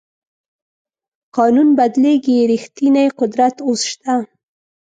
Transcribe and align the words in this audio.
قانونونه 1.35 1.75
بدلېږي 1.79 2.37
ریښتینی 2.51 3.07
قدرت 3.19 3.55
اوس 3.67 3.81
شته. 3.91 4.15